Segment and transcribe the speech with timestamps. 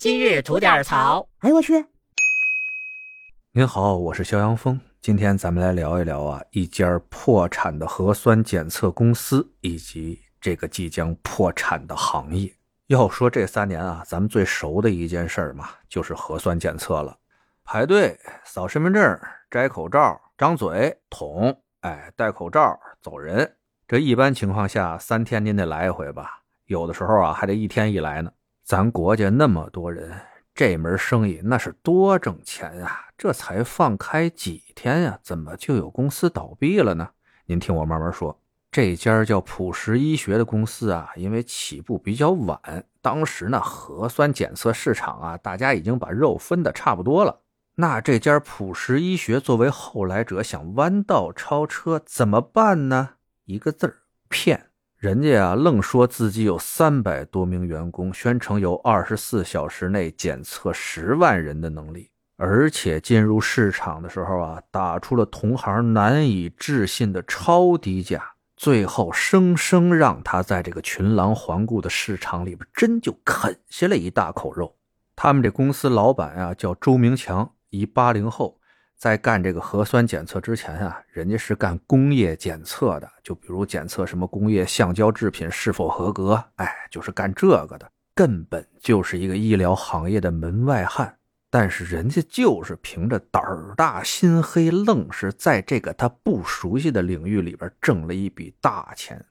[0.00, 1.28] 今日吐点槽。
[1.40, 1.84] 哎呦我去！
[3.52, 4.80] 您好，我是肖阳峰。
[5.02, 12.50] 今天咱们来聊一聊啊，一家破产的核酸检测公司以及这个即将破产的行业。
[12.86, 17.14] 要说这三年啊，咱们最熟的一件事儿嘛，就是核酸检测了。
[17.62, 19.20] 排队扫身份证，
[19.50, 23.54] 摘口罩，张嘴捅，哎，戴口罩走人。
[23.86, 28.32] 这一般情况下三天您得来一回吧，有的时候啊还得一天一来呢。
[28.70, 30.12] 咱国家那么多人，
[30.54, 33.04] 这门生意那是多挣钱呀！
[33.18, 37.08] 这才放开几天呀，怎么就有公司倒闭了呢？
[37.46, 38.40] 您听我慢慢说。
[38.70, 42.60] 这家叫普实医学的公司啊，因为起步比较晚，
[43.02, 47.40] 当时呢核酸检测市场啊，大家已经把肉分的差不多了。
[47.74, 53.14] 那这家普实医学作为后来者想弯道超车怎么办呢？
[53.46, 53.96] 一个字儿
[54.28, 54.69] 骗。
[55.00, 68.22] 人家啊愣说自己有三百多名员工，宣称有二十四小时内检测十万人的能力，而且进入市场的时候啊，打出了同行难以置信的超低价。
[68.58, 74.76] 最后，生生让他在这个群狼环顾的市场里边，真就啃下了一大口肉。
[75.16, 78.59] 他们这公司老板啊，叫周明强，一八零后，
[79.00, 91.16] 在干这个核酸检测之前啊，人家是干工业检测的，就比如检测什么工业橡胶制品是否合格，哎，就是干这个的，根本就是一个医疗行业的门外汉。
[91.48, 99.24] 但是人家就是凭着胆儿大心黑，愣是在这个他不熟悉的领域里边挣了一笔大钱。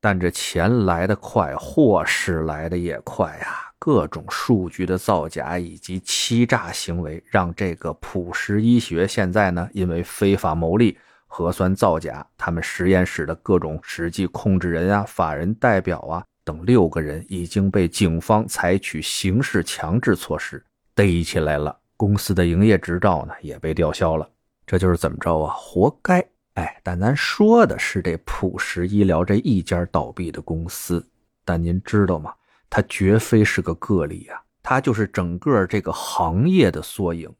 [0.00, 3.71] 但这钱来得快，祸事来得也快呀！
[3.84, 20.64] 各种数据的造假以及欺诈行为，让这个普实医学现在呢，因为非法牟利、核酸造假，他们实验室的各种实际控制人啊、法人代表啊等六个人已经被警方采取刑事强制措施。
[20.94, 24.30] 逮起来了，公司的营业执照呢也被吊销了，
[24.64, 25.52] 这就是怎么着啊？
[25.56, 26.24] 活该！
[26.54, 31.04] 哎，但咱说的是这普实医疗这一家倒闭的公司，
[31.44, 32.32] 但您知道吗？
[32.74, 37.30] 它绝非是个个例啊，它就是整个这个行业的缩影。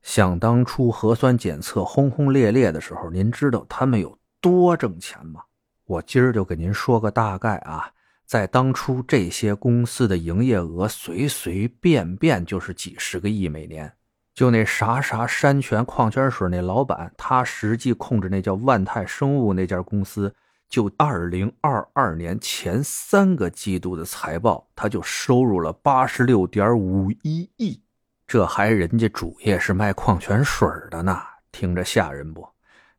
[0.00, 5.42] 想当初核酸检测轰轰烈烈的时候，您知道他们有多挣钱吗？
[5.86, 7.90] 我今儿就给您说个大概啊。
[8.26, 13.92] 在当初，这些公司的营业额随随便便就是几十个亿每年。
[14.36, 20.32] 就那啥啥山泉矿泉水那老板，他实际控制那叫万泰生物那家公司，
[20.68, 27.82] 就二零二二年前三个季度的财报，他就收入了八十六点五一亿。
[28.26, 31.20] 这还人家主业是卖矿泉水的呢，
[31.52, 32.46] 听着吓人不？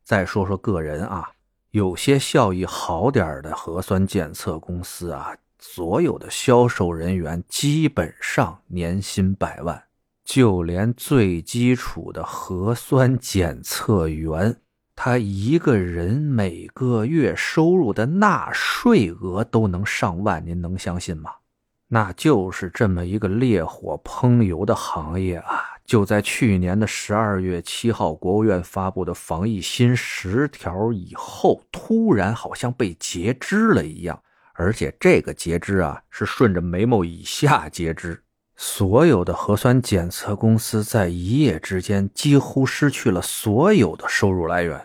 [0.02, 1.30] 再说说个人啊。
[1.72, 9.84] 有些效益好点的核酸检测公司啊，所有的销售人员基本上年薪百万，
[10.24, 14.58] 就连最基础的核酸检测员，
[15.00, 21.30] 他一个人每个月收入的纳税额都能上万，您能相信吗？
[21.86, 25.62] 那就是这么一个烈火烹油的行业啊。
[25.84, 34.20] 就在去年的十二月七号，国务院发布的防疫新十条以后，突然好像被截肢了一样，
[34.54, 38.20] 而且这个截肢啊是顺着眉毛以下截肢。
[38.60, 44.84] 所有的核酸检测公司在一夜之间几乎失去了所有的收入来源。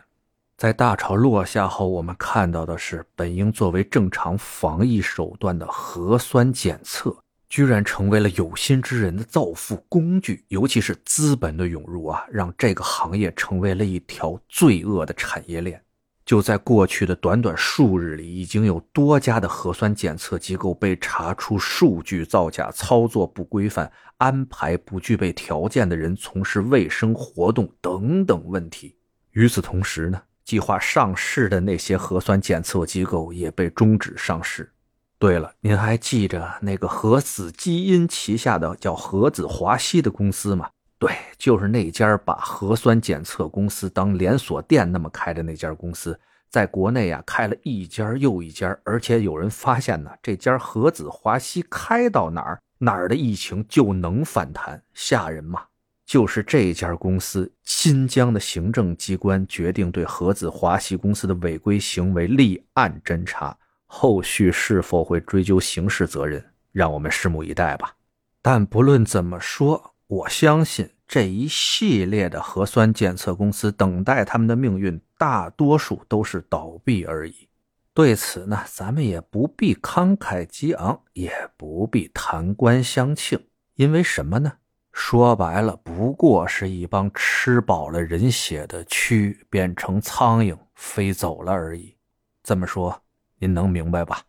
[0.56, 7.18] 在大潮落下后，我们看到的是本应作为正常防疫手段的核酸检测。
[7.50, 15.82] 居然成为了有心之人的造富工具，尤其是资本的涌入啊，让这个行业成为了一条罪恶的产业链。
[16.26, 28.96] 就在过去的短短数日里，已经有多家的核酸检测机构被查出数据造假、操作不规范、安排不具备条件的人从事卫生活动等等问题。
[29.32, 34.72] 与此同时呢，计划上市的那些核酸检测机构也被终止上市。
[35.20, 40.70] 对了，您还记着那个核子基因旗下的叫核子华西的公司吗？
[41.06, 46.18] 对，就是那家把核酸检测公司当连锁店那么开的那家公司，
[46.50, 55.64] 在国内呀开了一家又一家，而且有人发现呢，这家核子华西开到哪儿，哪儿的疫情就能反弹，吓人吗？
[56.06, 63.58] 就是这家公司，新疆的行政机关决定对核子华西公司的违规行为立案侦查。
[63.86, 66.42] 后续是否会追究刑事责任，
[66.72, 67.94] 让我们拭目以待吧。
[68.42, 77.50] 但不论怎么说，我相信这一系列的核酸检测公司等待他们的命运，大多数都是倒闭而已。
[77.96, 83.44] 对此呢，咱们也不必慷慨激昂，也不必弹冠相庆，
[83.74, 84.54] 因为什么呢？
[84.92, 91.96] 说白了，不过是一帮吃饱了人血的蛆变成苍蝇飞走了而已。
[92.44, 93.02] 这么说，
[93.40, 94.22] 您能明白吧？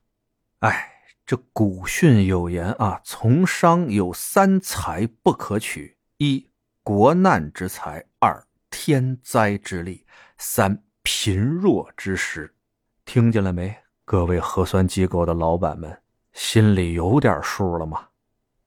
[0.61, 0.94] 哎，
[1.27, 6.51] 这古训有言啊，从商有三才不可取：一
[6.83, 10.05] 国难之财，二天灾之力，
[10.37, 12.55] 三贫弱之时。
[13.07, 13.75] 听见了没？
[14.05, 15.99] 各位核酸机构的老板们，
[16.35, 18.07] 心里有点数了吗？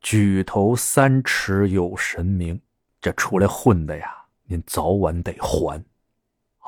[0.01, 2.59] 举头三尺有神明，
[3.00, 4.12] 这出来混的呀，
[4.45, 5.83] 您早晚得还。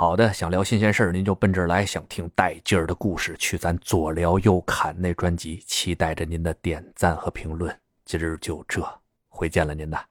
[0.01, 5.61] 好的，想聊新鲜事您就奔这儿来；想听带劲儿的故事，去咱左聊右侃那专辑。
[5.67, 7.77] 期待着您的点赞和评论。
[8.05, 8.81] 今儿就这，
[9.27, 10.08] 回见了您的。